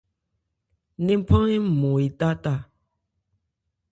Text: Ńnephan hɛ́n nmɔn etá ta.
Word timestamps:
Ńnephan 0.99 1.45
hɛ́n 1.51 1.63
nmɔn 1.69 1.97
etá 2.07 2.29
ta. 2.43 2.53